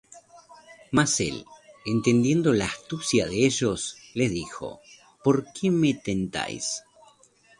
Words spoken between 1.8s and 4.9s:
entendiendo la astucia de ellos, les dijo: